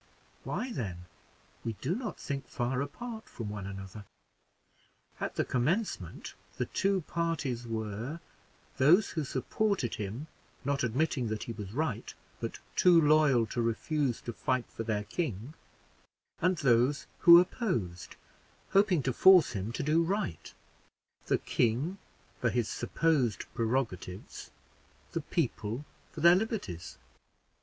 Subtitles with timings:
[0.43, 1.05] Why, then,
[1.63, 4.05] we do not think far apart from one another.
[5.19, 8.19] At the commencement, the two parties were
[8.77, 10.25] those who supported him,
[10.65, 15.03] not admitting that he was right, but too loyal to refuse to fight for their
[15.03, 15.53] king;
[16.39, 18.15] and those who opposed,
[18.71, 20.51] hoping to force him to do right;
[21.27, 21.99] the king
[22.39, 24.49] for his supposed prerogatives,
[25.11, 26.97] the people for their liberties.